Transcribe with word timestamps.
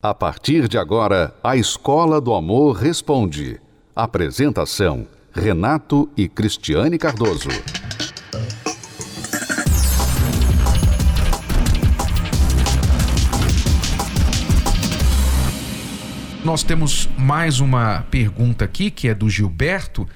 A 0.00 0.14
partir 0.14 0.68
de 0.68 0.78
agora, 0.78 1.34
a 1.42 1.56
Escola 1.56 2.20
do 2.20 2.32
Amor 2.32 2.76
Responde. 2.76 3.60
Apresentação: 3.96 5.08
Renato 5.32 6.08
e 6.16 6.28
Cristiane 6.28 6.96
Cardoso. 6.96 7.48
Nós 16.44 16.62
temos 16.62 17.08
mais 17.18 17.58
uma 17.58 18.02
pergunta 18.02 18.64
aqui, 18.64 18.92
que 18.92 19.08
é 19.08 19.14
do 19.16 19.28
Gilberto. 19.28 20.08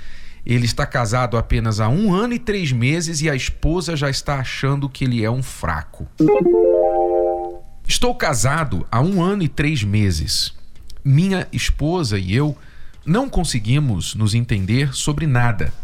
Ele 0.47 0.65
está 0.65 0.87
casado 0.87 1.37
apenas 1.37 1.81
há 1.81 1.89
um 1.89 2.15
ano 2.15 2.35
e 2.35 2.39
três 2.39 2.71
meses 2.71 3.21
e 3.21 3.29
a 3.29 3.35
esposa 3.35 3.97
já 3.97 4.09
está 4.09 4.37
achando 4.37 4.89
que 4.89 5.05
ele 5.05 5.25
é 5.25 5.31
um 5.31 5.43
fraco. 5.43 6.07
Estou 7.93 8.15
casado 8.15 8.87
há 8.91 9.03
um 9.03 9.23
ano 9.23 9.43
e 9.43 9.49
três 9.49 9.85
meses. 9.85 10.55
Minha 11.05 11.47
esposa 11.53 12.19
e 12.19 12.35
eu 12.35 12.57
não 13.05 13.29
conseguimos 13.29 14.15
nos 14.15 14.35
entender 14.35 14.95
sobre 14.95 15.27
nada. 15.27 15.75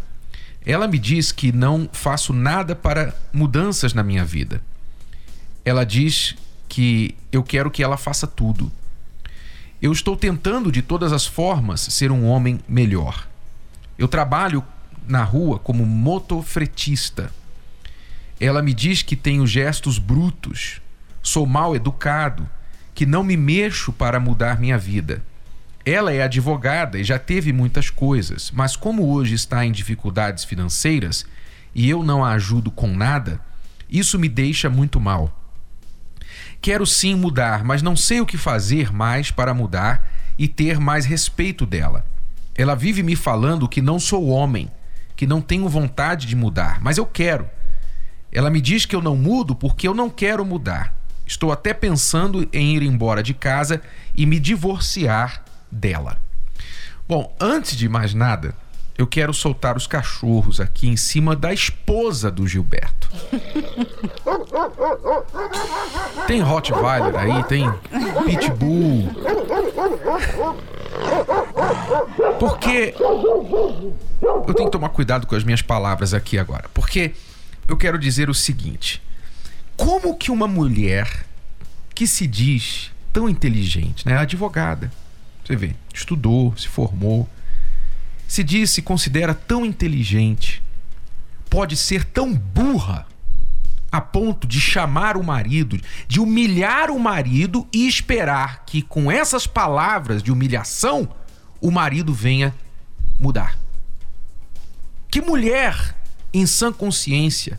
Ela 0.64 0.88
me 0.88 0.98
diz 0.98 1.30
que 1.30 1.52
não 1.52 1.86
faço 1.92 2.32
nada 2.32 2.74
para 2.74 3.14
mudanças 3.30 3.92
na 3.92 4.02
minha 4.02 4.24
vida. 4.24 4.62
Ela 5.62 5.84
diz 5.84 6.34
que 6.66 7.14
eu 7.30 7.42
quero 7.42 7.70
que 7.70 7.82
ela 7.82 7.98
faça 7.98 8.26
tudo. 8.26 8.72
Eu 9.80 9.92
estou 9.92 10.16
tentando 10.16 10.72
de 10.72 10.80
todas 10.80 11.12
as 11.12 11.26
formas 11.26 11.82
ser 11.82 12.10
um 12.10 12.24
homem 12.24 12.58
melhor. 12.66 13.28
Eu 13.98 14.08
trabalho 14.08 14.64
na 15.06 15.24
rua 15.24 15.58
como 15.58 15.84
motofretista. 15.84 17.30
Ela 18.40 18.62
me 18.62 18.72
diz 18.72 19.02
que 19.02 19.14
tenho 19.14 19.46
gestos 19.46 19.98
brutos, 19.98 20.80
sou 21.22 21.46
mal 21.46 21.74
educado, 21.74 22.48
que 22.94 23.06
não 23.06 23.22
me 23.22 23.36
mexo 23.36 23.92
para 23.92 24.18
mudar 24.18 24.58
minha 24.58 24.76
vida. 24.76 25.22
Ela 25.84 26.12
é 26.12 26.22
advogada 26.22 26.98
e 26.98 27.04
já 27.04 27.18
teve 27.18 27.52
muitas 27.52 27.90
coisas, 27.90 28.50
mas 28.52 28.76
como 28.76 29.10
hoje 29.10 29.34
está 29.34 29.64
em 29.64 29.72
dificuldades 29.72 30.44
financeiras 30.44 31.24
e 31.74 31.88
eu 31.88 32.02
não 32.02 32.24
a 32.24 32.32
ajudo 32.32 32.70
com 32.70 32.88
nada, 32.88 33.40
isso 33.88 34.18
me 34.18 34.28
deixa 34.28 34.68
muito 34.68 35.00
mal. 35.00 35.32
Quero 36.60 36.84
sim 36.84 37.14
mudar, 37.14 37.64
mas 37.64 37.82
não 37.82 37.96
sei 37.96 38.20
o 38.20 38.26
que 38.26 38.36
fazer 38.36 38.92
mais 38.92 39.30
para 39.30 39.54
mudar 39.54 40.10
e 40.36 40.48
ter 40.48 40.80
mais 40.80 41.06
respeito 41.06 41.64
dela. 41.64 42.04
Ela 42.54 42.74
vive 42.74 43.02
me 43.02 43.14
falando 43.14 43.68
que 43.68 43.80
não 43.80 44.00
sou 44.00 44.28
homem, 44.28 44.70
que 45.14 45.26
não 45.26 45.40
tenho 45.40 45.68
vontade 45.68 46.26
de 46.26 46.34
mudar, 46.34 46.80
mas 46.80 46.98
eu 46.98 47.06
quero. 47.06 47.48
Ela 48.32 48.50
me 48.50 48.60
diz 48.60 48.84
que 48.84 48.94
eu 48.94 49.00
não 49.00 49.16
mudo 49.16 49.54
porque 49.54 49.86
eu 49.86 49.94
não 49.94 50.10
quero 50.10 50.44
mudar. 50.44 50.97
Estou 51.28 51.52
até 51.52 51.74
pensando 51.74 52.48
em 52.54 52.74
ir 52.74 52.82
embora 52.82 53.22
de 53.22 53.34
casa 53.34 53.82
e 54.16 54.24
me 54.24 54.40
divorciar 54.40 55.44
dela. 55.70 56.16
Bom, 57.06 57.36
antes 57.38 57.76
de 57.76 57.86
mais 57.86 58.14
nada, 58.14 58.54
eu 58.96 59.06
quero 59.06 59.34
soltar 59.34 59.76
os 59.76 59.86
cachorros 59.86 60.58
aqui 60.58 60.88
em 60.88 60.96
cima 60.96 61.36
da 61.36 61.52
esposa 61.52 62.30
do 62.30 62.48
Gilberto. 62.48 63.10
Tem 66.26 66.40
Rottweiler 66.40 67.14
aí, 67.14 67.44
tem 67.44 67.70
Pitbull. 68.24 69.10
Porque 72.40 72.94
eu 72.98 74.54
tenho 74.54 74.68
que 74.68 74.72
tomar 74.72 74.88
cuidado 74.88 75.26
com 75.26 75.36
as 75.36 75.44
minhas 75.44 75.60
palavras 75.60 76.14
aqui 76.14 76.38
agora, 76.38 76.70
porque 76.72 77.12
eu 77.68 77.76
quero 77.76 77.98
dizer 77.98 78.30
o 78.30 78.34
seguinte: 78.34 79.02
como 79.78 80.16
que 80.16 80.32
uma 80.32 80.48
mulher 80.48 81.24
que 81.94 82.04
se 82.04 82.26
diz 82.26 82.90
tão 83.12 83.28
inteligente, 83.28 84.04
né, 84.04 84.18
advogada, 84.18 84.92
você 85.42 85.54
vê, 85.54 85.74
estudou, 85.94 86.54
se 86.56 86.68
formou, 86.68 87.28
se 88.26 88.42
diz, 88.42 88.70
se 88.72 88.82
considera 88.82 89.32
tão 89.32 89.64
inteligente, 89.64 90.60
pode 91.48 91.76
ser 91.76 92.04
tão 92.04 92.34
burra 92.34 93.06
a 93.90 94.00
ponto 94.00 94.46
de 94.46 94.60
chamar 94.60 95.16
o 95.16 95.22
marido, 95.22 95.80
de 96.06 96.20
humilhar 96.20 96.90
o 96.90 96.98
marido 96.98 97.66
e 97.72 97.86
esperar 97.86 98.64
que 98.66 98.82
com 98.82 99.10
essas 99.10 99.46
palavras 99.46 100.22
de 100.22 100.30
humilhação 100.30 101.08
o 101.60 101.70
marido 101.70 102.12
venha 102.12 102.54
mudar. 103.18 103.56
Que 105.08 105.22
mulher 105.22 105.96
em 106.34 106.46
sã 106.46 106.70
consciência 106.72 107.58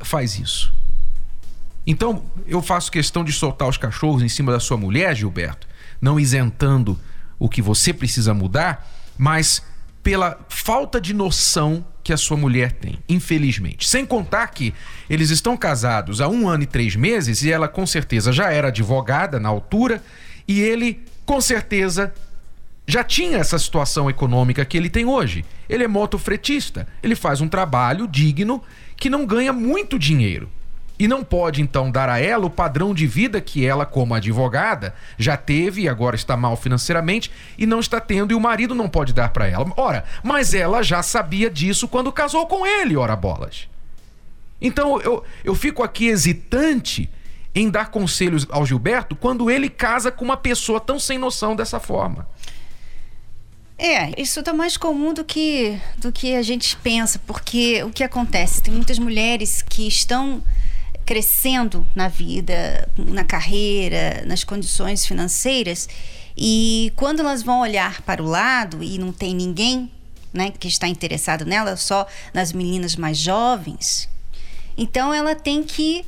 faz 0.00 0.38
isso? 0.38 0.79
Então, 1.90 2.22
eu 2.46 2.62
faço 2.62 2.88
questão 2.88 3.24
de 3.24 3.32
soltar 3.32 3.68
os 3.68 3.76
cachorros 3.76 4.22
em 4.22 4.28
cima 4.28 4.52
da 4.52 4.60
sua 4.60 4.76
mulher, 4.76 5.12
Gilberto, 5.16 5.66
não 6.00 6.20
isentando 6.20 6.96
o 7.36 7.48
que 7.48 7.60
você 7.60 7.92
precisa 7.92 8.32
mudar, 8.32 8.88
mas 9.18 9.60
pela 10.00 10.38
falta 10.48 11.00
de 11.00 11.12
noção 11.12 11.84
que 12.04 12.12
a 12.12 12.16
sua 12.16 12.36
mulher 12.36 12.70
tem, 12.70 13.00
infelizmente. 13.08 13.88
Sem 13.88 14.06
contar 14.06 14.46
que 14.46 14.72
eles 15.08 15.30
estão 15.30 15.56
casados 15.56 16.20
há 16.20 16.28
um 16.28 16.48
ano 16.48 16.62
e 16.62 16.66
três 16.66 16.94
meses 16.94 17.42
e 17.42 17.50
ela 17.50 17.66
com 17.66 17.84
certeza 17.84 18.32
já 18.32 18.52
era 18.52 18.68
advogada 18.68 19.40
na 19.40 19.48
altura 19.48 20.00
e 20.46 20.60
ele 20.60 21.02
com 21.26 21.40
certeza 21.40 22.14
já 22.86 23.02
tinha 23.02 23.38
essa 23.38 23.58
situação 23.58 24.08
econômica 24.08 24.64
que 24.64 24.76
ele 24.76 24.88
tem 24.88 25.06
hoje. 25.06 25.44
Ele 25.68 25.82
é 25.82 25.88
motofretista, 25.88 26.86
ele 27.02 27.16
faz 27.16 27.40
um 27.40 27.48
trabalho 27.48 28.06
digno 28.06 28.62
que 28.96 29.10
não 29.10 29.26
ganha 29.26 29.52
muito 29.52 29.98
dinheiro 29.98 30.48
e 31.00 31.08
não 31.08 31.24
pode 31.24 31.62
então 31.62 31.90
dar 31.90 32.10
a 32.10 32.20
ela 32.20 32.44
o 32.44 32.50
padrão 32.50 32.92
de 32.92 33.06
vida 33.06 33.40
que 33.40 33.64
ela, 33.64 33.86
como 33.86 34.12
advogada, 34.12 34.94
já 35.16 35.34
teve 35.34 35.80
e 35.80 35.88
agora 35.88 36.14
está 36.14 36.36
mal 36.36 36.58
financeiramente 36.58 37.30
e 37.56 37.64
não 37.64 37.80
está 37.80 37.98
tendo 37.98 38.32
e 38.32 38.34
o 38.34 38.40
marido 38.40 38.74
não 38.74 38.86
pode 38.86 39.14
dar 39.14 39.30
para 39.30 39.48
ela. 39.48 39.72
Ora, 39.78 40.04
mas 40.22 40.52
ela 40.52 40.82
já 40.82 41.02
sabia 41.02 41.48
disso 41.48 41.88
quando 41.88 42.12
casou 42.12 42.46
com 42.46 42.66
ele, 42.66 42.98
ora 42.98 43.16
bolas. 43.16 43.66
Então 44.60 45.00
eu, 45.00 45.24
eu 45.42 45.54
fico 45.54 45.82
aqui 45.82 46.08
hesitante 46.08 47.08
em 47.54 47.70
dar 47.70 47.90
conselhos 47.90 48.46
ao 48.50 48.66
Gilberto 48.66 49.16
quando 49.16 49.50
ele 49.50 49.70
casa 49.70 50.12
com 50.12 50.22
uma 50.22 50.36
pessoa 50.36 50.78
tão 50.78 51.00
sem 51.00 51.16
noção 51.16 51.56
dessa 51.56 51.80
forma. 51.80 52.28
É, 53.78 54.12
isso 54.20 54.40
está 54.40 54.52
mais 54.52 54.76
comum 54.76 55.14
do 55.14 55.24
que, 55.24 55.80
do 55.96 56.12
que 56.12 56.34
a 56.34 56.42
gente 56.42 56.76
pensa, 56.76 57.18
porque 57.26 57.82
o 57.84 57.88
que 57.88 58.04
acontece? 58.04 58.60
Tem 58.60 58.74
muitas 58.74 58.98
mulheres 58.98 59.62
que 59.62 59.88
estão 59.88 60.42
crescendo 61.10 61.84
na 61.92 62.06
vida, 62.06 62.88
na 62.96 63.24
carreira, 63.24 64.22
nas 64.24 64.44
condições 64.44 65.04
financeiras, 65.04 65.88
e 66.36 66.92
quando 66.94 67.18
elas 67.18 67.42
vão 67.42 67.62
olhar 67.62 68.00
para 68.02 68.22
o 68.22 68.26
lado 68.26 68.80
e 68.80 68.96
não 68.96 69.10
tem 69.10 69.34
ninguém 69.34 69.90
né, 70.32 70.52
que 70.56 70.68
está 70.68 70.86
interessado 70.86 71.44
nela, 71.44 71.76
só 71.76 72.06
nas 72.32 72.52
meninas 72.52 72.94
mais 72.94 73.18
jovens, 73.18 74.08
então 74.78 75.12
ela 75.12 75.34
tem 75.34 75.64
que 75.64 76.04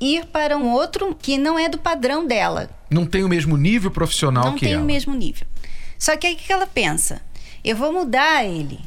ir 0.00 0.26
para 0.26 0.56
um 0.56 0.72
outro 0.72 1.14
que 1.14 1.38
não 1.38 1.56
é 1.56 1.68
do 1.68 1.78
padrão 1.78 2.26
dela. 2.26 2.68
Não 2.90 3.06
tem 3.06 3.22
o 3.22 3.28
mesmo 3.28 3.56
nível 3.56 3.92
profissional 3.92 4.46
não 4.46 4.56
que 4.56 4.66
ela. 4.66 4.78
Não 4.78 4.80
tem 4.80 4.84
o 4.84 4.92
mesmo 4.92 5.14
nível. 5.14 5.46
Só 5.96 6.16
que 6.16 6.26
aí 6.26 6.34
o 6.34 6.36
que 6.36 6.52
ela 6.52 6.66
pensa? 6.66 7.22
Eu 7.62 7.76
vou 7.76 7.92
mudar 7.92 8.44
ele. 8.44 8.80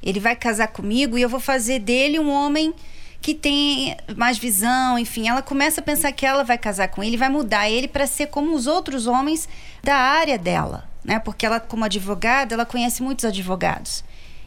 Ele 0.00 0.20
vai 0.20 0.36
casar 0.36 0.68
comigo 0.68 1.18
e 1.18 1.22
eu 1.22 1.28
vou 1.28 1.40
fazer 1.40 1.80
dele 1.80 2.20
um 2.20 2.30
homem 2.30 2.72
que 3.20 3.34
tem 3.34 3.96
mais 4.16 4.38
visão, 4.38 4.98
enfim, 4.98 5.28
ela 5.28 5.42
começa 5.42 5.80
a 5.80 5.84
pensar 5.84 6.12
que 6.12 6.24
ela 6.24 6.44
vai 6.44 6.56
casar 6.56 6.88
com 6.88 7.02
ele, 7.02 7.16
vai 7.16 7.28
mudar 7.28 7.68
ele 7.68 7.88
para 7.88 8.06
ser 8.06 8.28
como 8.28 8.54
os 8.54 8.66
outros 8.66 9.06
homens 9.06 9.48
da 9.82 9.96
área 9.96 10.38
dela, 10.38 10.88
né? 11.04 11.18
Porque 11.18 11.44
ela 11.44 11.58
como 11.60 11.84
advogada, 11.84 12.54
ela 12.54 12.64
conhece 12.64 13.02
muitos 13.02 13.24
advogados. 13.24 14.04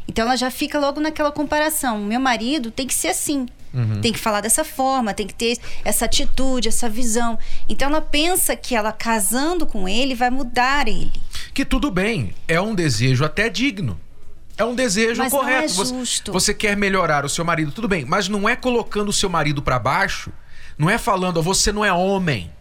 Então 0.07 0.25
ela 0.25 0.35
já 0.35 0.49
fica 0.49 0.79
logo 0.79 0.99
naquela 0.99 1.31
comparação. 1.31 1.99
Meu 1.99 2.19
marido 2.19 2.71
tem 2.71 2.87
que 2.87 2.93
ser 2.93 3.09
assim. 3.09 3.45
Uhum. 3.73 4.01
Tem 4.01 4.11
que 4.11 4.19
falar 4.19 4.41
dessa 4.41 4.65
forma, 4.65 5.13
tem 5.13 5.25
que 5.25 5.33
ter 5.33 5.57
essa 5.85 6.05
atitude, 6.05 6.67
essa 6.67 6.89
visão. 6.89 7.39
Então 7.69 7.87
ela 7.89 8.01
pensa 8.01 8.55
que 8.55 8.75
ela 8.75 8.91
casando 8.91 9.65
com 9.65 9.87
ele 9.87 10.13
vai 10.13 10.29
mudar 10.29 10.87
ele. 10.87 11.11
Que 11.53 11.63
tudo 11.63 11.89
bem, 11.89 12.33
é 12.47 12.59
um 12.59 12.75
desejo 12.75 13.23
até 13.23 13.49
digno. 13.49 13.99
É 14.57 14.65
um 14.65 14.75
desejo 14.75 15.21
mas 15.21 15.31
correto. 15.31 15.73
Não 15.73 15.83
é 15.83 15.85
justo. 15.85 16.31
Você, 16.31 16.51
você 16.51 16.53
quer 16.53 16.75
melhorar 16.75 17.25
o 17.25 17.29
seu 17.29 17.43
marido, 17.43 17.71
tudo 17.71 17.87
bem, 17.87 18.05
mas 18.05 18.27
não 18.27 18.47
é 18.47 18.55
colocando 18.55 19.09
o 19.09 19.13
seu 19.13 19.29
marido 19.29 19.61
para 19.61 19.79
baixo, 19.79 20.31
não 20.77 20.89
é 20.89 20.97
falando, 20.97 21.37
oh, 21.37 21.43
você 21.43 21.71
não 21.71 21.83
é 21.83 21.91
homem. 21.91 22.51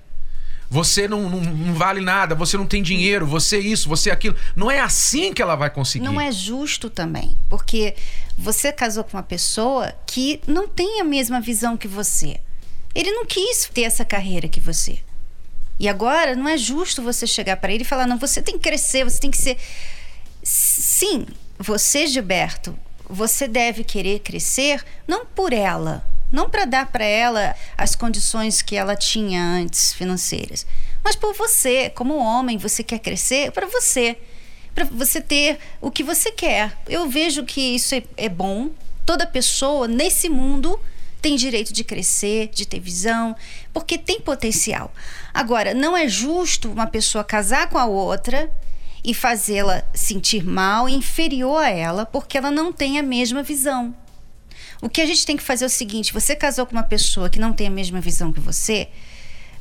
Você 0.72 1.08
não, 1.08 1.28
não, 1.28 1.40
não, 1.40 1.74
vale 1.74 2.00
nada, 2.00 2.32
você 2.32 2.56
não 2.56 2.64
tem 2.64 2.80
dinheiro, 2.80 3.26
você 3.26 3.58
isso, 3.58 3.88
você 3.88 4.08
aquilo. 4.08 4.36
Não 4.54 4.70
é 4.70 4.78
assim 4.78 5.32
que 5.32 5.42
ela 5.42 5.56
vai 5.56 5.68
conseguir. 5.68 6.04
Não 6.04 6.20
é 6.20 6.30
justo 6.30 6.88
também, 6.88 7.36
porque 7.48 7.96
você 8.38 8.72
casou 8.72 9.02
com 9.02 9.16
uma 9.16 9.22
pessoa 9.22 9.92
que 10.06 10.40
não 10.46 10.68
tem 10.68 11.00
a 11.00 11.04
mesma 11.04 11.40
visão 11.40 11.76
que 11.76 11.88
você. 11.88 12.40
Ele 12.94 13.10
não 13.10 13.26
quis 13.26 13.68
ter 13.74 13.82
essa 13.82 14.04
carreira 14.04 14.46
que 14.46 14.60
você. 14.60 15.00
E 15.80 15.88
agora 15.88 16.36
não 16.36 16.48
é 16.48 16.56
justo 16.56 17.02
você 17.02 17.26
chegar 17.26 17.56
para 17.56 17.72
ele 17.72 17.82
e 17.82 17.86
falar: 17.86 18.06
não, 18.06 18.18
você 18.18 18.40
tem 18.40 18.56
que 18.56 18.62
crescer, 18.62 19.02
você 19.02 19.18
tem 19.18 19.30
que 19.30 19.38
ser. 19.38 19.56
Sim, 20.42 21.26
você, 21.62 22.06
Gilberto, 22.06 22.74
você 23.06 23.46
deve 23.46 23.84
querer 23.84 24.20
crescer 24.20 24.82
não 25.06 25.26
por 25.26 25.52
ela, 25.52 26.02
não 26.32 26.48
para 26.48 26.64
dar 26.64 26.86
para 26.86 27.04
ela 27.04 27.54
as 27.76 27.94
condições 27.94 28.62
que 28.62 28.76
ela 28.76 28.96
tinha 28.96 29.42
antes 29.42 29.92
financeiras, 29.92 30.66
mas 31.04 31.16
por 31.16 31.34
você, 31.34 31.90
como 31.90 32.16
homem, 32.16 32.56
você 32.56 32.82
quer 32.82 32.98
crescer 32.98 33.52
para 33.52 33.66
você, 33.66 34.16
para 34.74 34.86
você 34.86 35.20
ter 35.20 35.58
o 35.82 35.90
que 35.90 36.02
você 36.02 36.32
quer. 36.32 36.74
Eu 36.88 37.10
vejo 37.10 37.44
que 37.44 37.60
isso 37.60 37.94
é, 37.94 38.02
é 38.16 38.28
bom. 38.28 38.70
Toda 39.04 39.26
pessoa 39.26 39.86
nesse 39.86 40.30
mundo 40.30 40.80
tem 41.20 41.36
direito 41.36 41.74
de 41.74 41.84
crescer, 41.84 42.48
de 42.48 42.64
ter 42.64 42.80
visão, 42.80 43.36
porque 43.70 43.98
tem 43.98 44.18
potencial. 44.18 44.90
Agora, 45.34 45.74
não 45.74 45.94
é 45.94 46.08
justo 46.08 46.70
uma 46.70 46.86
pessoa 46.86 47.22
casar 47.22 47.68
com 47.68 47.76
a 47.76 47.84
outra 47.84 48.50
e 49.04 49.14
fazê-la 49.14 49.82
sentir 49.94 50.44
mal, 50.44 50.88
inferior 50.88 51.62
a 51.62 51.70
ela, 51.70 52.06
porque 52.06 52.36
ela 52.36 52.50
não 52.50 52.72
tem 52.72 52.98
a 52.98 53.02
mesma 53.02 53.42
visão. 53.42 53.94
O 54.82 54.88
que 54.88 55.00
a 55.00 55.06
gente 55.06 55.26
tem 55.26 55.36
que 55.36 55.42
fazer 55.42 55.64
é 55.64 55.66
o 55.66 55.70
seguinte: 55.70 56.12
você 56.12 56.34
casou 56.34 56.66
com 56.66 56.72
uma 56.72 56.82
pessoa 56.82 57.28
que 57.28 57.38
não 57.38 57.52
tem 57.52 57.66
a 57.66 57.70
mesma 57.70 58.00
visão 58.00 58.32
que 58.32 58.40
você, 58.40 58.88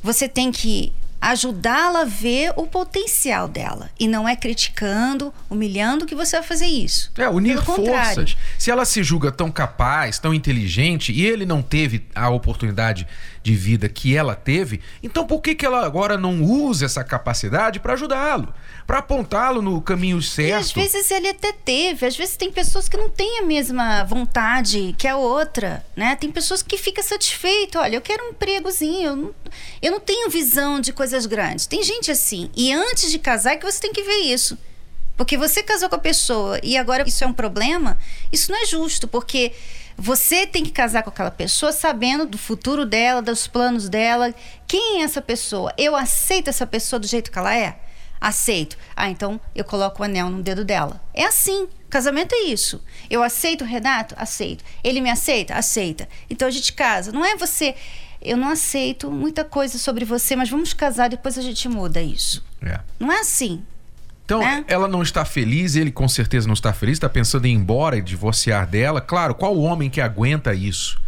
você 0.02 0.28
tem 0.28 0.50
que 0.50 0.92
ajudá-la 1.20 2.00
a 2.00 2.04
ver 2.04 2.52
o 2.56 2.66
potencial 2.66 3.46
dela. 3.46 3.90
E 3.98 4.08
não 4.08 4.28
é 4.28 4.34
criticando, 4.34 5.32
humilhando 5.50 6.06
que 6.06 6.14
você 6.14 6.38
vai 6.38 6.46
fazer 6.46 6.66
isso. 6.66 7.12
É, 7.18 7.28
unir 7.28 7.62
forças. 7.62 8.36
Se 8.58 8.70
ela 8.70 8.84
se 8.84 9.02
julga 9.02 9.30
tão 9.30 9.50
capaz, 9.50 10.18
tão 10.18 10.32
inteligente, 10.32 11.12
e 11.12 11.24
ele 11.26 11.44
não 11.44 11.60
teve 11.60 12.06
a 12.14 12.30
oportunidade 12.30 13.06
de 13.42 13.54
vida 13.54 13.88
que 13.88 14.14
ela 14.14 14.34
teve, 14.34 14.80
então 15.02 15.26
por 15.26 15.40
que, 15.40 15.54
que 15.54 15.64
ela 15.64 15.84
agora 15.84 16.18
não 16.18 16.42
usa 16.42 16.84
essa 16.84 17.02
capacidade 17.02 17.80
para 17.80 17.94
ajudá-lo? 17.94 18.52
Para 18.86 18.98
apontá-lo 18.98 19.62
no 19.62 19.80
caminho 19.80 20.20
certo? 20.20 20.52
E 20.52 20.60
às 20.60 20.72
vezes 20.72 21.10
ele 21.10 21.28
até 21.28 21.52
teve, 21.52 22.06
às 22.06 22.16
vezes 22.16 22.36
tem 22.36 22.52
pessoas 22.52 22.88
que 22.88 22.96
não 22.96 23.08
têm 23.08 23.38
a 23.38 23.46
mesma 23.46 24.04
vontade 24.04 24.94
que 24.98 25.08
a 25.08 25.16
outra, 25.16 25.84
né? 25.96 26.16
Tem 26.16 26.30
pessoas 26.30 26.62
que 26.62 26.76
ficam 26.76 27.02
satisfeitas, 27.02 27.80
olha, 27.80 27.96
eu 27.96 28.00
quero 28.00 28.24
um 28.24 28.30
empregozinho, 28.30 29.08
eu 29.08 29.16
não, 29.16 29.34
eu 29.80 29.92
não 29.92 30.00
tenho 30.00 30.28
visão 30.28 30.80
de 30.80 30.92
grandes. 31.26 31.66
Tem 31.66 31.82
gente 31.82 32.10
assim, 32.10 32.50
e 32.56 32.72
antes 32.72 33.10
de 33.10 33.18
casar 33.18 33.52
é 33.52 33.56
que 33.56 33.64
você 33.64 33.80
tem 33.80 33.92
que 33.92 34.02
ver 34.02 34.20
isso. 34.32 34.56
Porque 35.16 35.36
você 35.36 35.62
casou 35.62 35.88
com 35.88 35.96
a 35.96 35.98
pessoa 35.98 36.58
e 36.62 36.78
agora 36.78 37.06
isso 37.06 37.22
é 37.22 37.26
um 37.26 37.32
problema, 37.32 37.98
isso 38.32 38.50
não 38.50 38.62
é 38.62 38.64
justo, 38.64 39.06
porque 39.06 39.52
você 39.96 40.46
tem 40.46 40.64
que 40.64 40.70
casar 40.70 41.02
com 41.02 41.10
aquela 41.10 41.30
pessoa 41.30 41.72
sabendo 41.72 42.24
do 42.24 42.38
futuro 42.38 42.86
dela, 42.86 43.20
dos 43.20 43.46
planos 43.46 43.86
dela. 43.86 44.34
Quem 44.66 45.00
é 45.00 45.04
essa 45.04 45.20
pessoa? 45.20 45.74
Eu 45.76 45.94
aceito 45.94 46.48
essa 46.48 46.66
pessoa 46.66 46.98
do 46.98 47.06
jeito 47.06 47.30
que 47.30 47.38
ela 47.38 47.54
é? 47.54 47.78
Aceito. 48.18 48.78
Ah, 48.96 49.10
então 49.10 49.38
eu 49.54 49.62
coloco 49.62 50.00
o 50.00 50.04
anel 50.04 50.30
no 50.30 50.42
dedo 50.42 50.64
dela. 50.64 51.02
É 51.12 51.24
assim. 51.24 51.68
Casamento 51.90 52.34
é 52.34 52.44
isso. 52.44 52.82
Eu 53.10 53.22
aceito 53.22 53.62
o 53.62 53.66
Renato? 53.66 54.14
Aceito. 54.16 54.64
Ele 54.82 55.02
me 55.02 55.10
aceita? 55.10 55.54
Aceita. 55.54 56.08
Então 56.30 56.48
a 56.48 56.50
gente 56.50 56.72
casa. 56.72 57.12
Não 57.12 57.24
é 57.24 57.36
você. 57.36 57.74
Eu 58.20 58.36
não 58.36 58.48
aceito 58.48 59.10
muita 59.10 59.44
coisa 59.44 59.78
sobre 59.78 60.04
você, 60.04 60.36
mas 60.36 60.50
vamos 60.50 60.72
casar, 60.72 61.08
depois 61.08 61.38
a 61.38 61.42
gente 61.42 61.68
muda 61.68 62.02
isso. 62.02 62.44
É. 62.62 62.80
Não 62.98 63.10
é 63.10 63.20
assim. 63.20 63.62
Então, 64.24 64.40
né? 64.40 64.64
ela 64.68 64.86
não 64.86 65.02
está 65.02 65.24
feliz, 65.24 65.74
ele 65.74 65.90
com 65.90 66.06
certeza 66.06 66.46
não 66.46 66.54
está 66.54 66.72
feliz, 66.72 66.94
está 66.94 67.08
pensando 67.08 67.46
em 67.46 67.52
ir 67.52 67.56
embora 67.56 67.96
e 67.96 68.02
divorciar 68.02 68.66
dela. 68.66 69.00
Claro, 69.00 69.34
qual 69.34 69.58
homem 69.58 69.90
que 69.90 70.00
aguenta 70.00 70.54
isso? 70.54 71.00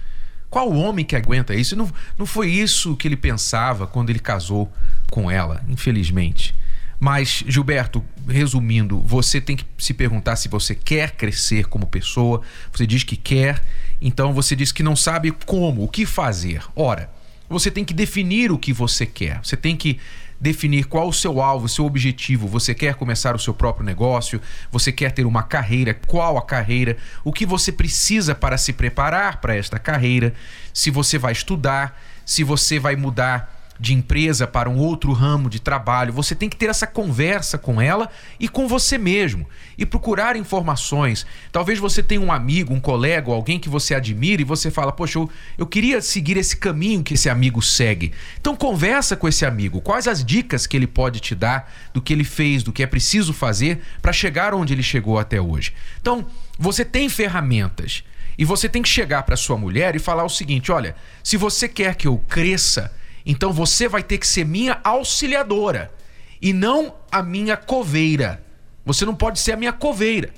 Qual 0.50 0.72
homem 0.72 1.04
que 1.04 1.14
aguenta 1.14 1.54
isso? 1.54 1.76
Não, 1.76 1.90
não 2.18 2.26
foi 2.26 2.50
isso 2.50 2.96
que 2.96 3.06
ele 3.06 3.16
pensava 3.16 3.86
quando 3.86 4.10
ele 4.10 4.18
casou 4.18 4.70
com 5.10 5.30
ela, 5.30 5.62
infelizmente. 5.68 6.54
Mas, 6.98 7.42
Gilberto, 7.48 8.04
resumindo, 8.28 9.00
você 9.00 9.40
tem 9.40 9.56
que 9.56 9.64
se 9.78 9.94
perguntar 9.94 10.36
se 10.36 10.48
você 10.48 10.74
quer 10.74 11.12
crescer 11.12 11.66
como 11.66 11.86
pessoa. 11.86 12.42
Você 12.72 12.86
diz 12.86 13.02
que 13.02 13.16
quer, 13.16 13.60
então 14.02 14.32
você 14.32 14.56
diz 14.56 14.72
que 14.72 14.82
não 14.82 14.96
sabe 14.96 15.30
como, 15.46 15.84
o 15.84 15.88
que 15.88 16.04
fazer. 16.04 16.62
Ora, 16.74 17.10
você 17.48 17.70
tem 17.70 17.84
que 17.84 17.94
definir 17.94 18.50
o 18.50 18.58
que 18.58 18.72
você 18.72 19.06
quer. 19.06 19.38
Você 19.42 19.56
tem 19.56 19.76
que 19.76 20.00
definir 20.40 20.86
qual 20.86 21.08
o 21.08 21.12
seu 21.12 21.40
alvo, 21.40 21.66
o 21.66 21.68
seu 21.68 21.84
objetivo. 21.86 22.48
Você 22.48 22.74
quer 22.74 22.96
começar 22.96 23.36
o 23.36 23.38
seu 23.38 23.54
próprio 23.54 23.86
negócio? 23.86 24.40
Você 24.72 24.90
quer 24.90 25.12
ter 25.12 25.24
uma 25.24 25.44
carreira? 25.44 25.94
Qual 25.94 26.36
a 26.36 26.42
carreira? 26.42 26.96
O 27.22 27.32
que 27.32 27.46
você 27.46 27.70
precisa 27.70 28.34
para 28.34 28.58
se 28.58 28.72
preparar 28.72 29.40
para 29.40 29.54
esta 29.54 29.78
carreira? 29.78 30.34
Se 30.74 30.90
você 30.90 31.16
vai 31.16 31.32
estudar, 31.32 32.00
se 32.26 32.42
você 32.42 32.78
vai 32.80 32.96
mudar 32.96 33.51
de 33.82 33.92
empresa 33.92 34.46
para 34.46 34.70
um 34.70 34.78
outro 34.78 35.12
ramo 35.12 35.50
de 35.50 35.60
trabalho, 35.60 36.12
você 36.12 36.36
tem 36.36 36.48
que 36.48 36.54
ter 36.54 36.70
essa 36.70 36.86
conversa 36.86 37.58
com 37.58 37.80
ela 37.80 38.08
e 38.38 38.48
com 38.48 38.68
você 38.68 38.96
mesmo 38.96 39.44
e 39.76 39.84
procurar 39.84 40.36
informações. 40.36 41.26
Talvez 41.50 41.80
você 41.80 42.00
tenha 42.00 42.20
um 42.20 42.30
amigo, 42.30 42.72
um 42.72 42.78
colega, 42.78 43.32
alguém 43.32 43.58
que 43.58 43.68
você 43.68 43.92
admire 43.92 44.42
e 44.42 44.46
você 44.46 44.70
fala: 44.70 44.92
"Poxa, 44.92 45.18
eu, 45.18 45.28
eu 45.58 45.66
queria 45.66 46.00
seguir 46.00 46.36
esse 46.36 46.56
caminho 46.56 47.02
que 47.02 47.14
esse 47.14 47.28
amigo 47.28 47.60
segue". 47.60 48.12
Então 48.40 48.54
conversa 48.54 49.16
com 49.16 49.26
esse 49.26 49.44
amigo, 49.44 49.80
quais 49.80 50.06
as 50.06 50.24
dicas 50.24 50.64
que 50.64 50.76
ele 50.76 50.86
pode 50.86 51.18
te 51.18 51.34
dar 51.34 51.68
do 51.92 52.00
que 52.00 52.12
ele 52.12 52.22
fez, 52.22 52.62
do 52.62 52.72
que 52.72 52.84
é 52.84 52.86
preciso 52.86 53.32
fazer 53.32 53.82
para 54.00 54.12
chegar 54.12 54.54
onde 54.54 54.72
ele 54.72 54.82
chegou 54.82 55.18
até 55.18 55.40
hoje. 55.40 55.74
Então, 56.00 56.24
você 56.56 56.84
tem 56.84 57.08
ferramentas 57.08 58.04
e 58.38 58.44
você 58.44 58.68
tem 58.68 58.80
que 58.80 58.88
chegar 58.88 59.24
para 59.24 59.34
sua 59.34 59.58
mulher 59.58 59.96
e 59.96 59.98
falar 59.98 60.22
o 60.22 60.28
seguinte: 60.28 60.70
"Olha, 60.70 60.94
se 61.24 61.36
você 61.36 61.68
quer 61.68 61.96
que 61.96 62.06
eu 62.06 62.16
cresça, 62.28 62.92
então 63.24 63.52
você 63.52 63.88
vai 63.88 64.02
ter 64.02 64.18
que 64.18 64.26
ser 64.26 64.44
minha 64.44 64.80
auxiliadora 64.82 65.92
e 66.40 66.52
não 66.52 66.94
a 67.10 67.22
minha 67.22 67.56
coveira. 67.56 68.44
Você 68.84 69.04
não 69.04 69.14
pode 69.14 69.38
ser 69.38 69.52
a 69.52 69.56
minha 69.56 69.72
coveira 69.72 70.30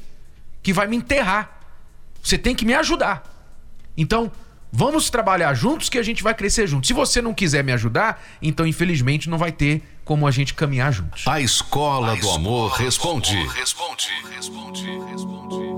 que 0.63 0.73
vai 0.73 0.87
me 0.87 0.97
enterrar. 0.97 1.61
Você 2.23 2.37
tem 2.37 2.55
que 2.55 2.65
me 2.65 2.75
ajudar. 2.75 3.23
Então, 3.97 4.31
vamos 4.73 5.09
trabalhar 5.09 5.55
juntos 5.55 5.89
que 5.89 5.99
a 5.99 6.03
gente 6.03 6.23
vai 6.23 6.35
crescer 6.35 6.67
juntos. 6.67 6.89
Se 6.89 6.93
você 6.93 7.23
não 7.23 7.33
quiser 7.33 7.63
me 7.63 7.73
ajudar, 7.73 8.23
então 8.43 8.67
infelizmente 8.67 9.31
não 9.31 9.39
vai 9.39 9.53
ter 9.53 9.83
como 10.05 10.27
a 10.27 10.31
gente 10.31 10.53
caminhar 10.53 10.93
juntos. 10.93 11.27
A 11.27 11.41
escola, 11.41 12.09
a 12.09 12.15
do, 12.15 12.17
escola 12.19 12.37
amor 12.37 12.73
responde. 12.73 13.35
responde. 13.35 13.57
Responde, 13.57 14.09
responde, 14.35 14.87
responde. 15.11 15.74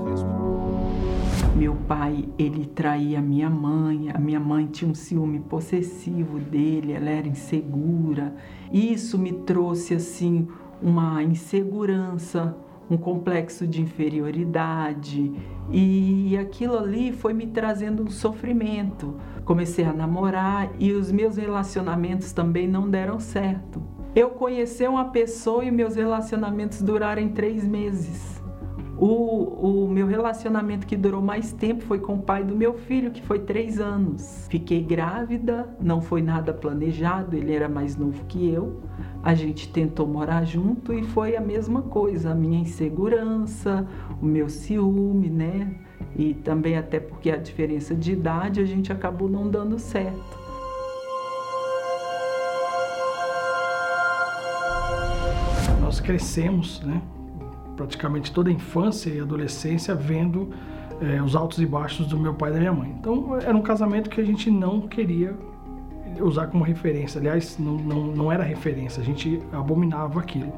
Meu 1.57 1.73
pai, 1.73 2.29
ele 2.37 2.67
traía 2.67 3.19
minha 3.19 3.49
mãe, 3.49 4.11
a 4.13 4.19
minha 4.19 4.39
mãe 4.39 4.67
tinha 4.67 4.91
um 4.91 4.93
ciúme 4.93 5.39
possessivo 5.39 6.37
dele, 6.37 6.93
ela 6.93 7.09
era 7.09 7.27
insegura. 7.27 8.35
Isso 8.71 9.17
me 9.17 9.31
trouxe 9.31 9.95
assim 9.95 10.47
uma 10.79 11.23
insegurança, 11.23 12.55
um 12.87 12.95
complexo 12.95 13.65
de 13.65 13.81
inferioridade 13.81 15.33
e 15.71 16.37
aquilo 16.37 16.77
ali 16.77 17.11
foi 17.11 17.33
me 17.33 17.47
trazendo 17.47 18.03
um 18.03 18.09
sofrimento. 18.11 19.15
Comecei 19.43 19.83
a 19.83 19.91
namorar 19.91 20.69
e 20.77 20.91
os 20.91 21.11
meus 21.11 21.37
relacionamentos 21.37 22.31
também 22.33 22.67
não 22.67 22.87
deram 22.87 23.19
certo. 23.19 23.81
Eu 24.15 24.29
conheci 24.29 24.87
uma 24.87 25.05
pessoa 25.05 25.65
e 25.65 25.71
meus 25.71 25.95
relacionamentos 25.95 26.83
duraram 26.83 27.27
três 27.29 27.67
meses. 27.67 28.36
O, 28.99 29.83
o 29.83 29.87
meu 29.87 30.07
relacionamento 30.07 30.87
que 30.87 30.97
durou 30.97 31.21
mais 31.21 31.53
tempo 31.53 31.83
foi 31.83 31.99
com 31.99 32.15
o 32.15 32.21
pai 32.21 32.43
do 32.43 32.55
meu 32.55 32.73
filho, 32.73 33.11
que 33.11 33.21
foi 33.21 33.37
três 33.37 33.79
anos. 33.79 34.47
Fiquei 34.49 34.81
grávida, 34.81 35.69
não 35.79 36.01
foi 36.01 36.23
nada 36.23 36.51
planejado, 36.51 37.35
ele 37.35 37.53
era 37.53 37.69
mais 37.69 37.95
novo 37.95 38.25
que 38.25 38.49
eu. 38.49 38.81
A 39.21 39.35
gente 39.35 39.69
tentou 39.71 40.07
morar 40.07 40.45
junto 40.45 40.93
e 40.93 41.03
foi 41.03 41.35
a 41.35 41.41
mesma 41.41 41.83
coisa, 41.83 42.31
a 42.31 42.35
minha 42.35 42.59
insegurança, 42.59 43.87
o 44.19 44.25
meu 44.25 44.49
ciúme, 44.49 45.29
né? 45.29 45.75
E 46.15 46.33
também 46.33 46.75
até 46.75 46.99
porque 46.99 47.29
a 47.29 47.37
diferença 47.37 47.93
de 47.93 48.13
idade 48.13 48.61
a 48.61 48.65
gente 48.65 48.91
acabou 48.91 49.29
não 49.29 49.47
dando 49.47 49.77
certo. 49.77 50.47
Nós 55.79 55.99
crescemos, 55.99 56.81
né? 56.81 56.99
Praticamente 57.77 58.31
toda 58.31 58.49
a 58.49 58.53
infância 58.53 59.09
e 59.09 59.21
adolescência 59.21 59.95
vendo 59.95 60.49
é, 60.99 61.21
os 61.21 61.35
altos 61.35 61.59
e 61.59 61.65
baixos 61.65 62.07
do 62.07 62.19
meu 62.19 62.33
pai 62.33 62.49
e 62.49 62.53
da 62.53 62.59
minha 62.59 62.73
mãe. 62.73 62.93
Então 62.99 63.37
era 63.37 63.55
um 63.55 63.61
casamento 63.61 64.09
que 64.09 64.19
a 64.19 64.25
gente 64.25 64.49
não 64.49 64.81
queria 64.81 65.37
usar 66.19 66.47
como 66.47 66.63
referência. 66.63 67.19
Aliás, 67.19 67.57
não, 67.59 67.75
não, 67.75 68.07
não 68.07 68.31
era 68.31 68.43
referência, 68.43 69.01
a 69.01 69.05
gente 69.05 69.41
abominava 69.53 70.19
aquilo. 70.19 70.51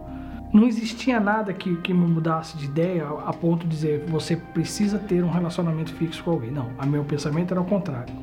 Não 0.51 0.65
existia 0.65 1.19
nada 1.19 1.53
que, 1.53 1.75
que 1.77 1.93
me 1.93 2.07
mudasse 2.07 2.57
de 2.57 2.65
ideia 2.65 3.05
a, 3.05 3.29
a 3.29 3.33
ponto 3.33 3.67
de 3.67 3.75
dizer 3.75 4.05
você 4.07 4.35
precisa 4.35 4.97
ter 4.97 5.23
um 5.23 5.29
relacionamento 5.29 5.93
fixo 5.93 6.23
com 6.23 6.31
alguém. 6.31 6.49
Não, 6.49 6.69
o 6.81 6.87
meu 6.87 7.03
pensamento 7.03 7.53
era 7.53 7.61
o 7.61 7.65
contrário. 7.65 8.13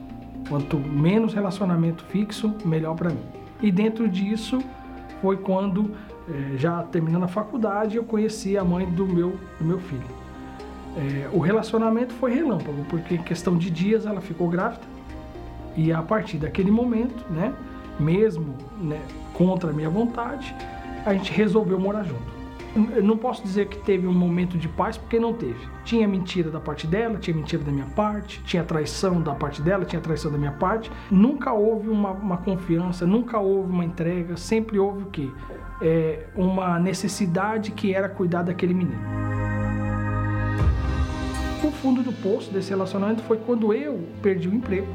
Quanto 0.48 0.78
menos 0.78 1.34
relacionamento 1.34 2.04
fixo, 2.04 2.54
melhor 2.64 2.96
para 2.96 3.10
mim. 3.10 3.22
E 3.60 3.70
dentro 3.70 4.08
disso 4.08 4.60
foi 5.20 5.36
quando 5.36 5.92
é, 6.28 6.56
já 6.56 6.82
terminando 6.82 7.24
a 7.24 7.28
faculdade, 7.28 7.96
eu 7.96 8.04
conheci 8.04 8.56
a 8.56 8.64
mãe 8.64 8.86
do 8.86 9.06
meu, 9.06 9.36
do 9.58 9.64
meu 9.64 9.78
filho. 9.78 10.26
É, 10.96 11.28
o 11.32 11.38
relacionamento 11.38 12.14
foi 12.14 12.34
relâmpago, 12.34 12.84
porque 12.88 13.14
em 13.14 13.22
questão 13.22 13.56
de 13.56 13.70
dias 13.70 14.06
ela 14.06 14.20
ficou 14.20 14.48
grávida. 14.48 14.82
E 15.76 15.92
a 15.92 16.02
partir 16.02 16.38
daquele 16.38 16.70
momento, 16.70 17.24
né, 17.30 17.52
mesmo 18.00 18.54
né, 18.80 19.00
contra 19.34 19.70
a 19.70 19.72
minha 19.72 19.90
vontade, 19.90 20.54
a 21.04 21.12
gente 21.12 21.30
resolveu 21.32 21.78
morar 21.78 22.02
junto. 22.02 22.36
eu 22.96 23.02
não 23.02 23.16
posso 23.16 23.42
dizer 23.42 23.68
que 23.68 23.78
teve 23.78 24.06
um 24.06 24.12
momento 24.12 24.56
de 24.56 24.68
paz, 24.68 24.96
porque 24.96 25.20
não 25.20 25.34
teve. 25.34 25.68
Tinha 25.84 26.08
mentira 26.08 26.50
da 26.50 26.58
parte 26.58 26.86
dela, 26.86 27.18
tinha 27.18 27.36
mentira 27.36 27.62
da 27.62 27.70
minha 27.70 27.86
parte, 27.94 28.42
tinha 28.42 28.64
traição 28.64 29.20
da 29.20 29.34
parte 29.34 29.60
dela, 29.60 29.84
tinha 29.84 30.00
traição 30.00 30.32
da 30.32 30.38
minha 30.38 30.52
parte. 30.52 30.90
Nunca 31.10 31.52
houve 31.52 31.88
uma, 31.88 32.10
uma 32.10 32.38
confiança, 32.38 33.06
nunca 33.06 33.38
houve 33.38 33.70
uma 33.70 33.84
entrega, 33.84 34.36
sempre 34.36 34.78
houve 34.78 35.02
o 35.02 35.06
quê? 35.06 35.30
É, 35.80 36.24
uma 36.34 36.78
necessidade 36.78 37.70
que 37.70 37.94
era 37.94 38.08
cuidar 38.08 38.42
daquele 38.42 38.72
menino. 38.72 38.98
O 41.62 41.70
fundo 41.70 42.02
do 42.02 42.12
poço 42.12 42.50
desse 42.50 42.70
relacionamento 42.70 43.22
foi 43.22 43.38
quando 43.38 43.72
eu 43.72 44.00
perdi 44.22 44.48
o 44.48 44.54
emprego. 44.54 44.86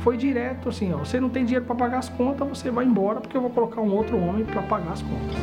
Foi 0.00 0.16
direto 0.16 0.68
assim, 0.68 0.92
ó, 0.92 0.98
você 0.98 1.20
não 1.20 1.28
tem 1.28 1.44
dinheiro 1.44 1.64
para 1.64 1.74
pagar 1.74 1.98
as 1.98 2.08
contas, 2.08 2.46
você 2.46 2.70
vai 2.70 2.84
embora 2.84 3.20
porque 3.20 3.36
eu 3.36 3.40
vou 3.40 3.50
colocar 3.50 3.80
um 3.80 3.92
outro 3.92 4.16
homem 4.18 4.44
para 4.44 4.62
pagar 4.62 4.92
as 4.92 5.02
contas. 5.02 5.36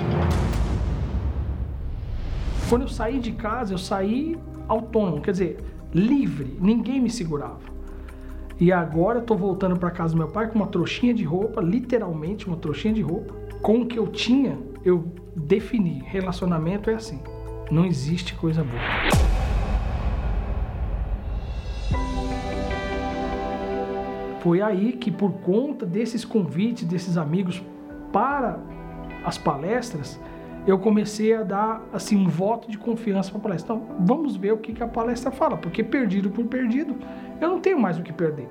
Quando 2.69 2.83
eu 2.83 2.87
saí 2.87 3.19
de 3.19 3.31
casa, 3.31 3.73
eu 3.73 3.77
saí 3.77 4.37
autônomo, 4.67 5.21
quer 5.21 5.31
dizer, 5.31 5.57
livre, 5.93 6.57
ninguém 6.59 7.01
me 7.01 7.09
segurava. 7.09 7.59
E 8.59 8.71
agora 8.71 9.19
eu 9.19 9.23
tô 9.23 9.35
voltando 9.35 9.77
para 9.77 9.89
casa 9.89 10.13
do 10.13 10.17
meu 10.19 10.27
pai 10.27 10.47
com 10.47 10.55
uma 10.55 10.67
trouxinha 10.67 11.13
de 11.13 11.23
roupa, 11.23 11.61
literalmente 11.61 12.47
uma 12.47 12.57
trouxinha 12.57 12.93
de 12.93 13.01
roupa. 13.01 13.33
Com 13.61 13.81
o 13.81 13.85
que 13.85 13.97
eu 13.97 14.07
tinha, 14.07 14.57
eu 14.83 15.13
defini. 15.35 16.03
Relacionamento 16.05 16.89
é 16.89 16.95
assim. 16.95 17.21
Não 17.69 17.85
existe 17.85 18.33
coisa 18.35 18.63
boa. 18.63 18.81
Foi 24.41 24.61
aí 24.61 24.93
que, 24.93 25.11
por 25.11 25.31
conta 25.33 25.85
desses 25.85 26.25
convites 26.25 26.87
desses 26.87 27.15
amigos 27.15 27.63
para 28.11 28.59
as 29.23 29.37
palestras, 29.37 30.19
eu 30.65 30.79
comecei 30.79 31.33
a 31.35 31.43
dar 31.43 31.81
assim 31.93 32.17
um 32.17 32.27
voto 32.27 32.69
de 32.69 32.77
confiança 32.77 33.29
para 33.29 33.39
a 33.39 33.41
palestra. 33.43 33.75
Então, 33.75 33.95
vamos 33.99 34.35
ver 34.35 34.51
o 34.51 34.57
que, 34.57 34.73
que 34.73 34.83
a 34.83 34.87
palestra 34.87 35.31
fala, 35.31 35.57
porque 35.57 35.83
perdido 35.83 36.29
por 36.31 36.45
perdido, 36.45 36.95
eu 37.39 37.49
não 37.49 37.59
tenho 37.59 37.79
mais 37.79 37.99
o 37.99 38.03
que 38.03 38.11
perder, 38.11 38.47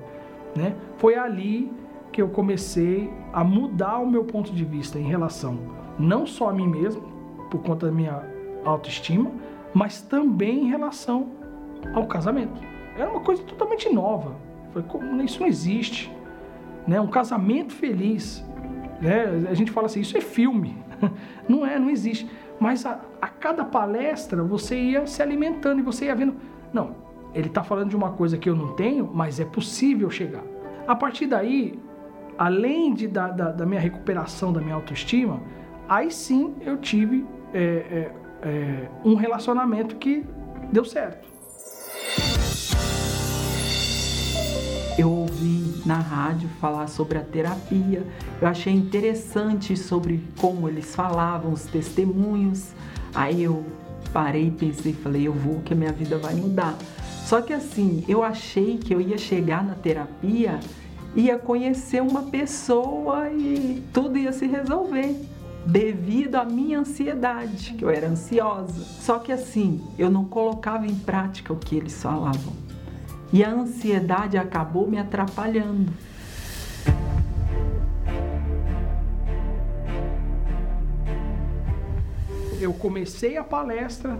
né? 0.55 0.75
Foi 0.97 1.15
ali 1.15 1.71
que 2.11 2.21
eu 2.21 2.29
comecei 2.29 3.11
a 3.31 3.43
mudar 3.43 3.99
o 3.99 4.09
meu 4.09 4.23
ponto 4.23 4.53
de 4.53 4.65
vista 4.65 4.99
em 4.99 5.03
relação 5.03 5.57
não 6.01 6.25
só 6.25 6.49
a 6.49 6.53
mim 6.53 6.67
mesmo, 6.67 7.01
por 7.49 7.61
conta 7.61 7.85
da 7.87 7.91
minha 7.91 8.23
autoestima, 8.65 9.31
mas 9.73 10.01
também 10.01 10.65
em 10.65 10.69
relação 10.69 11.31
ao 11.93 12.05
casamento. 12.07 12.61
Era 12.97 13.09
uma 13.09 13.21
coisa 13.21 13.43
totalmente 13.43 13.91
nova. 13.93 14.35
Como 14.87 15.21
isso 15.21 15.39
não 15.39 15.47
existe, 15.47 16.11
né? 16.87 16.99
Um 16.99 17.07
casamento 17.07 17.73
feliz, 17.73 18.43
né? 19.01 19.47
A 19.49 19.53
gente 19.53 19.71
fala 19.71 19.87
assim, 19.87 20.01
isso 20.01 20.17
é 20.17 20.21
filme. 20.21 20.77
Não 21.49 21.65
é, 21.65 21.79
não 21.79 21.89
existe. 21.89 22.29
Mas 22.59 22.85
a, 22.85 22.99
a 23.19 23.27
cada 23.27 23.65
palestra 23.65 24.43
você 24.43 24.79
ia 24.79 25.07
se 25.07 25.19
alimentando 25.19 25.79
e 25.79 25.81
você 25.81 26.05
ia 26.05 26.15
vendo. 26.15 26.35
Não, 26.71 26.95
ele 27.33 27.47
está 27.47 27.63
falando 27.63 27.89
de 27.89 27.95
uma 27.95 28.11
coisa 28.11 28.37
que 28.37 28.47
eu 28.47 28.55
não 28.55 28.73
tenho, 28.75 29.09
mas 29.11 29.39
é 29.39 29.45
possível 29.45 30.11
chegar. 30.11 30.43
A 30.87 30.95
partir 30.95 31.25
daí, 31.25 31.79
além 32.37 32.93
de, 32.93 33.07
da, 33.07 33.29
da, 33.29 33.51
da 33.51 33.65
minha 33.65 33.81
recuperação 33.81 34.53
da 34.53 34.61
minha 34.61 34.75
autoestima, 34.75 35.41
aí 35.87 36.11
sim 36.11 36.55
eu 36.61 36.77
tive 36.77 37.25
é, 37.53 37.59
é, 37.59 38.11
é, 38.43 38.89
um 39.03 39.15
relacionamento 39.15 39.95
que 39.95 40.25
deu 40.71 40.85
certo. 40.85 41.29
Eu 44.97 45.09
ouvi 45.09 45.81
na 45.85 45.95
rádio 45.95 46.49
falar 46.59 46.87
sobre 46.87 47.17
a 47.17 47.21
terapia, 47.21 48.05
eu 48.41 48.47
achei 48.47 48.73
interessante 48.73 49.75
sobre 49.75 50.23
como 50.39 50.67
eles 50.67 50.95
falavam, 50.95 51.53
os 51.53 51.63
testemunhos. 51.65 52.71
Aí 53.13 53.43
eu 53.43 53.65
parei 54.13 54.51
pensei, 54.51 54.93
falei, 54.93 55.27
eu 55.27 55.33
vou 55.33 55.61
que 55.61 55.73
a 55.73 55.75
minha 55.75 55.91
vida 55.91 56.17
vai 56.17 56.35
mudar. 56.35 56.75
Só 57.25 57.41
que 57.41 57.53
assim, 57.53 58.03
eu 58.07 58.23
achei 58.23 58.77
que 58.77 58.93
eu 58.93 58.99
ia 58.99 59.17
chegar 59.17 59.63
na 59.63 59.73
terapia, 59.73 60.59
ia 61.15 61.37
conhecer 61.37 62.01
uma 62.01 62.23
pessoa 62.23 63.29
e 63.31 63.81
tudo 63.93 64.17
ia 64.17 64.33
se 64.33 64.45
resolver 64.45 65.15
devido 65.65 66.35
à 66.35 66.45
minha 66.45 66.79
ansiedade, 66.79 67.73
que 67.73 67.83
eu 67.83 67.89
era 67.89 68.07
ansiosa. 68.07 68.83
Só 68.83 69.19
que 69.19 69.31
assim, 69.31 69.81
eu 69.97 70.09
não 70.09 70.25
colocava 70.25 70.85
em 70.85 70.95
prática 70.95 71.53
o 71.53 71.57
que 71.57 71.75
eles 71.75 72.01
falavam. 72.01 72.53
E 73.31 73.43
a 73.43 73.51
ansiedade 73.51 74.37
acabou 74.37 74.89
me 74.89 74.97
atrapalhando. 74.97 75.91
Eu 82.59 82.73
comecei 82.73 83.37
a 83.37 83.43
palestra, 83.43 84.19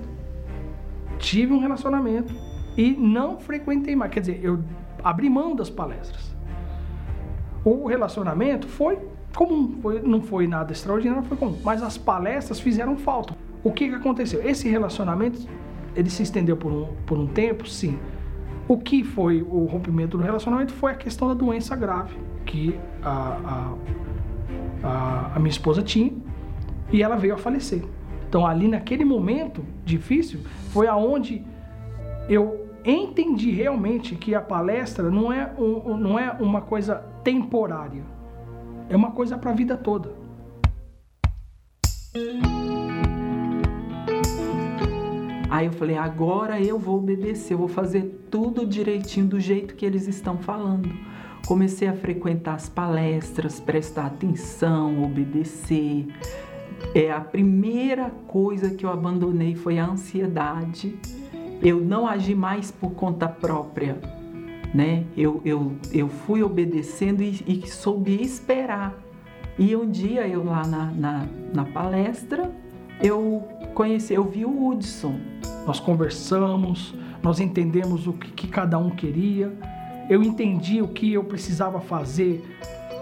tive 1.20 1.54
um 1.54 1.60
relacionamento 1.60 2.34
e 2.76 2.92
não 2.92 3.40
frequentei 3.40 3.96
mais. 3.96 4.12
Quer 4.12 4.22
dizer, 4.22 4.40
eu 4.44 4.64
abri 5.04 5.30
mão 5.30 5.56
das 5.56 5.70
palestras. 5.70 6.32
O 7.64 7.86
relacionamento 7.86 8.68
foi 8.68 8.98
comum, 9.36 9.80
foi, 9.82 10.02
não 10.02 10.22
foi 10.22 10.48
nada 10.48 10.72
extraordinário, 10.72 11.24
foi 11.24 11.38
comum. 11.38 11.58
Mas 11.64 11.82
as 11.82 11.98
palestras 11.98 12.60
fizeram 12.60 12.98
falta. 12.98 13.36
O 13.64 13.72
que, 13.72 13.88
que 13.90 13.96
aconteceu? 13.96 14.46
Esse 14.48 14.70
relacionamento, 14.70 15.48
ele 15.96 16.10
se 16.10 16.24
estendeu 16.24 16.58
por 16.58 16.72
um, 16.72 16.88
por 17.06 17.18
um 17.18 17.28
tempo, 17.28 17.68
sim. 17.68 17.98
O 18.68 18.78
que 18.78 19.04
foi 19.04 19.42
o 19.42 19.66
rompimento 19.66 20.18
do 20.18 20.24
relacionamento 20.24 20.74
foi 20.74 20.92
a 20.92 20.96
questão 20.96 21.28
da 21.28 21.34
doença 21.34 21.76
grave 21.76 22.16
que 22.46 22.78
a, 23.02 23.74
a, 24.84 24.88
a, 24.88 25.32
a 25.36 25.40
minha 25.40 25.50
esposa 25.50 25.82
tinha 25.82 26.14
e 26.92 27.02
ela 27.02 27.16
veio 27.16 27.34
a 27.34 27.38
falecer. 27.38 27.84
Então 28.28 28.46
ali 28.46 28.68
naquele 28.68 29.04
momento 29.04 29.64
difícil 29.84 30.40
foi 30.70 30.88
aonde 30.88 31.46
eu 32.30 32.68
entendi 32.86 33.52
realmente 33.52 34.16
que 34.16 34.34
a 34.34 34.42
palestra 34.42 35.10
não 35.10 35.32
é, 35.32 35.52
um, 35.58 35.98
não 35.98 36.18
é 36.18 36.32
uma 36.40 36.62
coisa 36.62 36.96
temporária, 37.24 38.04
é 38.90 38.96
uma 38.96 39.12
coisa 39.12 39.38
para 39.38 39.52
a 39.52 39.54
vida 39.54 39.78
toda. 39.78 40.14
Aí 45.50 45.66
eu 45.66 45.74
falei, 45.74 45.98
agora 45.98 46.62
eu 46.62 46.80
vou 46.80 46.98
obedecer, 46.98 47.54
eu 47.54 47.58
vou 47.58 47.68
fazer 47.68 48.26
tudo 48.32 48.66
direitinho 48.66 49.28
do 49.28 49.40
jeito 49.40 49.76
que 49.76 49.86
eles 49.86 50.08
estão 50.08 50.38
falando. 50.38 50.90
Comecei 51.46 51.88
a 51.88 51.94
frequentar 51.94 52.56
as 52.56 52.70
palestras, 52.70 53.60
prestar 53.60 54.06
atenção, 54.06 55.04
obedecer. 55.04 56.08
É 56.96 57.12
a 57.12 57.20
primeira 57.20 58.10
coisa 58.28 58.72
que 58.72 58.86
eu 58.86 58.92
abandonei 58.92 59.56
foi 59.56 59.78
a 59.78 59.86
ansiedade. 59.86 60.98
Eu 61.62 61.82
não 61.82 62.08
agi 62.08 62.34
mais 62.34 62.72
por 62.72 62.92
conta 62.92 63.28
própria, 63.28 64.00
né? 64.74 65.04
Eu, 65.16 65.42
eu, 65.44 65.74
eu 65.92 66.08
fui 66.08 66.42
obedecendo 66.42 67.22
e, 67.22 67.44
e 67.48 67.68
soube 67.70 68.22
esperar. 68.22 68.94
E 69.60 69.76
um 69.76 69.90
dia 69.90 70.28
eu 70.28 70.44
lá 70.44 70.66
na, 70.66 70.86
na, 70.92 71.26
na 71.54 71.66
palestra, 71.66 72.50
eu 73.02 73.44
conheci, 73.74 74.14
eu 74.14 74.24
vi 74.24 74.46
o 74.46 74.68
Hudson. 74.68 75.20
Nós 75.66 75.80
conversamos, 75.80 76.96
nós 77.22 77.40
entendemos 77.40 78.08
o 78.08 78.14
que, 78.14 78.32
que 78.32 78.48
cada 78.48 78.78
um 78.78 78.90
queria. 78.90 79.52
Eu 80.10 80.24
entendi 80.24 80.82
o 80.82 80.88
que 80.88 81.14
eu 81.14 81.24
precisava 81.24 81.80
fazer 81.80 82.44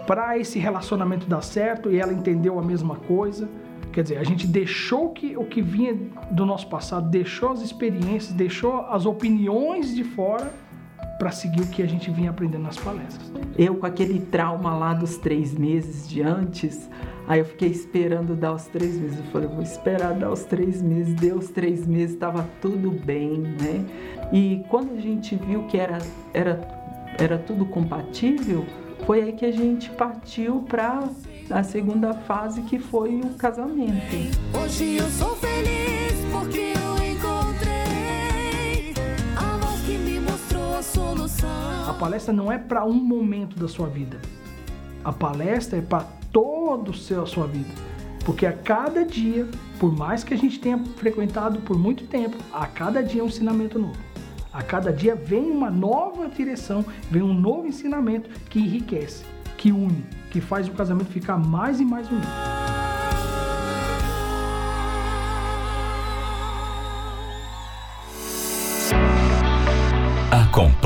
para 0.06 0.36
esse 0.38 0.58
relacionamento 0.58 1.26
dar 1.26 1.42
certo 1.42 1.90
e 1.90 1.98
ela 1.98 2.12
entendeu 2.12 2.58
a 2.58 2.62
mesma 2.62 2.96
coisa. 2.96 3.48
Quer 3.92 4.02
dizer, 4.02 4.18
a 4.18 4.24
gente 4.24 4.46
deixou 4.46 5.10
que, 5.10 5.36
o 5.36 5.44
que 5.44 5.62
vinha 5.62 5.96
do 6.30 6.44
nosso 6.44 6.68
passado, 6.68 7.08
deixou 7.08 7.50
as 7.50 7.60
experiências, 7.60 8.32
deixou 8.32 8.86
as 8.86 9.06
opiniões 9.06 9.94
de 9.94 10.04
fora 10.04 10.52
para 11.20 11.30
seguir 11.30 11.60
o 11.60 11.66
que 11.66 11.82
a 11.82 11.86
gente 11.86 12.10
vinha 12.10 12.30
aprendendo 12.30 12.62
nas 12.62 12.78
palestras. 12.78 13.30
Eu 13.58 13.76
com 13.76 13.84
aquele 13.84 14.20
trauma 14.20 14.74
lá 14.74 14.94
dos 14.94 15.18
três 15.18 15.54
meses 15.54 16.08
de 16.08 16.22
antes, 16.22 16.88
Aí 17.28 17.38
eu 17.38 17.44
fiquei 17.44 17.68
esperando 17.68 18.34
dar 18.34 18.52
os 18.54 18.64
três 18.64 18.98
meses. 18.98 19.18
Eu 19.18 19.24
falei, 19.26 19.46
vou 19.46 19.62
esperar 19.62 20.14
dar 20.14 20.32
os 20.32 20.42
três 20.42 20.82
meses. 20.82 21.14
Deu 21.14 21.36
os 21.36 21.48
três 21.48 21.86
meses, 21.86 22.14
estava 22.14 22.44
tudo 22.60 22.90
bem, 22.90 23.38
né? 23.38 23.86
E 24.32 24.64
quando 24.68 24.98
a 24.98 25.00
gente 25.00 25.36
viu 25.36 25.62
que 25.68 25.78
era, 25.78 25.98
era, 26.34 26.60
era 27.16 27.38
tudo 27.38 27.64
compatível, 27.66 28.66
foi 29.06 29.22
aí 29.22 29.32
que 29.32 29.46
a 29.46 29.52
gente 29.52 29.90
partiu 29.90 30.64
para 30.68 31.08
a 31.50 31.62
segunda 31.62 32.12
fase, 32.14 32.62
que 32.62 32.80
foi 32.80 33.20
o 33.20 33.30
casamento. 33.34 34.16
Hoje 34.60 34.96
eu 34.96 35.08
sou 35.10 35.36
feliz 35.36 36.12
porque 36.32 36.72
eu 36.84 36.89
a 41.90 41.92
palestra 41.92 42.32
não 42.32 42.50
é 42.50 42.56
para 42.56 42.84
um 42.84 42.94
momento 42.94 43.58
da 43.58 43.66
sua 43.66 43.88
vida. 43.88 44.20
A 45.04 45.12
palestra 45.12 45.78
é 45.78 45.82
para 45.82 46.04
todo 46.32 46.90
o 46.90 46.94
seu, 46.94 47.22
a 47.22 47.26
sua 47.26 47.46
vida. 47.46 47.70
Porque 48.24 48.46
a 48.46 48.52
cada 48.52 49.04
dia, 49.04 49.48
por 49.78 49.92
mais 49.96 50.22
que 50.22 50.34
a 50.34 50.36
gente 50.36 50.60
tenha 50.60 50.78
frequentado 50.96 51.58
por 51.60 51.78
muito 51.78 52.06
tempo, 52.06 52.36
a 52.52 52.66
cada 52.66 53.02
dia 53.02 53.22
é 53.22 53.24
um 53.24 53.28
ensinamento 53.28 53.78
novo. 53.78 53.98
A 54.52 54.62
cada 54.62 54.92
dia 54.92 55.14
vem 55.14 55.50
uma 55.50 55.70
nova 55.70 56.28
direção, 56.28 56.84
vem 57.10 57.22
um 57.22 57.34
novo 57.34 57.66
ensinamento 57.66 58.28
que 58.48 58.58
enriquece, 58.58 59.24
que 59.56 59.72
une, 59.72 60.04
que 60.30 60.40
faz 60.40 60.68
o 60.68 60.72
casamento 60.72 61.10
ficar 61.10 61.38
mais 61.38 61.80
e 61.80 61.84
mais 61.84 62.08
unido. 62.08 62.69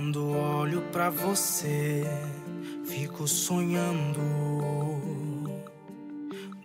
Quando 0.00 0.30
olho 0.30 0.80
para 0.90 1.10
você, 1.10 2.02
fico 2.86 3.28
sonhando. 3.28 4.18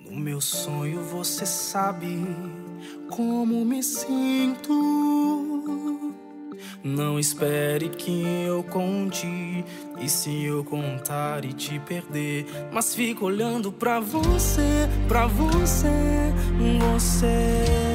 No 0.10 0.18
meu 0.18 0.40
sonho 0.40 1.02
você 1.04 1.46
sabe 1.46 2.26
como 3.10 3.66
me 3.66 3.84
sinto. 3.84 4.72
Não 6.82 7.20
espere 7.20 7.90
que 7.90 8.24
eu 8.48 8.64
conte. 8.64 9.28
E 10.00 10.08
se 10.08 10.46
eu 10.46 10.64
contar 10.64 11.44
e 11.44 11.52
te 11.52 11.78
perder, 11.78 12.46
mas 12.72 12.96
fico 12.96 13.26
olhando 13.26 13.70
pra 13.70 14.00
você, 14.00 14.88
pra 15.10 15.28
você, 15.28 15.90
você. 16.80 17.95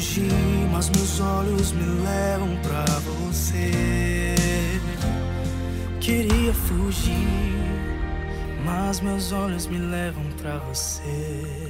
Fugir, 0.00 0.32
mas 0.72 0.88
meus 0.88 1.20
olhos 1.20 1.72
me 1.72 1.84
levam 2.02 2.56
pra 2.62 2.86
você. 3.28 4.34
Queria 6.00 6.54
fugir, 6.54 7.12
mas 8.64 9.02
meus 9.02 9.30
olhos 9.30 9.66
me 9.66 9.76
levam 9.76 10.24
pra 10.40 10.56
você. 10.56 11.69